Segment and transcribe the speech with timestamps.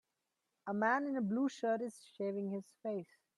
[0.65, 3.19] A man in a blue shirt is shaving his face.